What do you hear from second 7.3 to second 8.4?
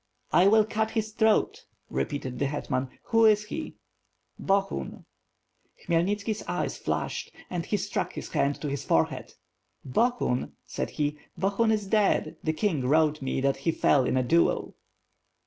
and he struck his